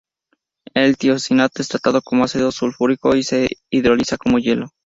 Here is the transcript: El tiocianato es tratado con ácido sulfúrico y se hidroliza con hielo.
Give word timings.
El 0.73 0.97
tiocianato 0.97 1.61
es 1.61 1.67
tratado 1.67 2.01
con 2.01 2.23
ácido 2.23 2.51
sulfúrico 2.51 3.15
y 3.15 3.21
se 3.21 3.49
hidroliza 3.69 4.17
con 4.17 4.35
hielo. 4.41 4.71